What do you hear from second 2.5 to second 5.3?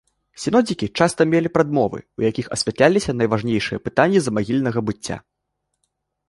асвятляліся найважнейшыя пытанні замагільнага быцця.